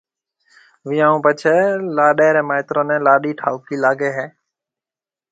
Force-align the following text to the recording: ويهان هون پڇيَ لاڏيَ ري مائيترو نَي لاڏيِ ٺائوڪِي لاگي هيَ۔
ويهان 0.87 1.09
هون 1.13 1.21
پڇيَ 1.25 1.57
لاڏيَ 1.97 2.27
ري 2.35 2.41
مائيترو 2.49 2.81
نَي 2.89 2.97
لاڏيِ 3.05 3.31
ٺائوڪِي 3.39 3.75
لاگي 3.83 4.09
هيَ۔ 4.17 4.25